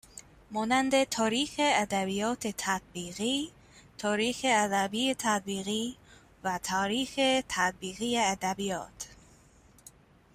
[0.51, 3.51] مانند تاریخ ادبیات تطبیقی
[3.97, 5.95] تاریخ ادبی تطبیقی
[6.43, 9.07] و تاریخ تطبیقی ادبیات